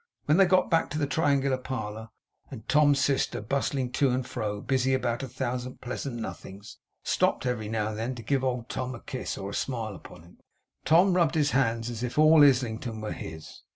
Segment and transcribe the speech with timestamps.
[0.25, 2.09] When they got back to the triangular parlour,
[2.49, 7.69] and Tom's sister, bustling to and fro, busy about a thousand pleasant nothings, stopped every
[7.69, 10.37] now and then to give old Tom a kiss or smile upon him,
[10.85, 13.61] Tom rubbed his hands as if all Islington were his.